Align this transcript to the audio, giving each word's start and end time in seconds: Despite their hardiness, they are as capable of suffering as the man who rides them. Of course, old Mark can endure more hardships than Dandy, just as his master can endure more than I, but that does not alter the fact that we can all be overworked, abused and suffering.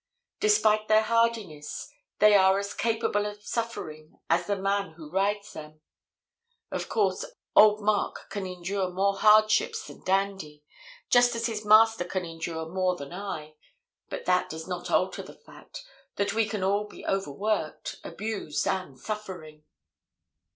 Despite 0.39 0.87
their 0.87 1.03
hardiness, 1.03 1.87
they 2.17 2.33
are 2.33 2.57
as 2.57 2.73
capable 2.73 3.27
of 3.27 3.43
suffering 3.43 4.17
as 4.31 4.47
the 4.47 4.55
man 4.55 4.93
who 4.93 5.11
rides 5.11 5.53
them. 5.53 5.81
Of 6.71 6.89
course, 6.89 7.23
old 7.55 7.81
Mark 7.81 8.27
can 8.31 8.47
endure 8.47 8.89
more 8.89 9.19
hardships 9.19 9.85
than 9.85 10.03
Dandy, 10.03 10.63
just 11.11 11.35
as 11.35 11.45
his 11.45 11.63
master 11.63 12.03
can 12.03 12.25
endure 12.25 12.65
more 12.67 12.95
than 12.95 13.13
I, 13.13 13.53
but 14.09 14.25
that 14.25 14.49
does 14.49 14.67
not 14.67 14.89
alter 14.89 15.21
the 15.21 15.35
fact 15.37 15.83
that 16.15 16.33
we 16.33 16.47
can 16.49 16.63
all 16.63 16.87
be 16.87 17.05
overworked, 17.05 17.97
abused 18.03 18.67
and 18.67 18.97
suffering. 18.99 19.65